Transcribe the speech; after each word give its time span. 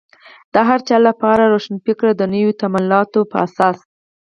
د 0.53 0.55
هر 0.67 0.79
چا 0.87 0.97
لپاره 1.07 1.51
روښانفکري 1.53 2.13
د 2.15 2.21
نویو 2.33 2.57
تمایلاتو 2.61 3.19
په 3.31 3.37
اساس. 3.45 3.77